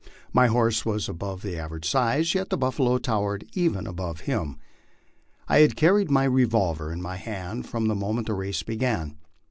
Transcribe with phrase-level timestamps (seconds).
[0.33, 4.57] My horse was above the average size, yet the buffalo towered even above him.
[5.47, 9.17] I had carried my revolver in my hand from the moment the race began.